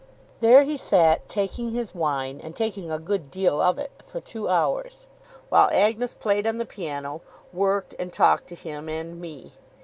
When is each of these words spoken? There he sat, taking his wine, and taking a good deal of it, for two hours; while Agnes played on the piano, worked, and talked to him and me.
There 0.39 0.63
he 0.63 0.77
sat, 0.77 1.29
taking 1.29 1.73
his 1.73 1.93
wine, 1.93 2.41
and 2.43 2.55
taking 2.55 2.89
a 2.89 2.97
good 2.97 3.29
deal 3.29 3.61
of 3.61 3.77
it, 3.77 3.91
for 4.03 4.19
two 4.19 4.49
hours; 4.49 5.07
while 5.49 5.69
Agnes 5.71 6.15
played 6.15 6.47
on 6.47 6.57
the 6.57 6.65
piano, 6.65 7.21
worked, 7.53 7.93
and 7.99 8.11
talked 8.11 8.47
to 8.47 8.55
him 8.55 8.89
and 8.89 9.21
me. 9.21 9.51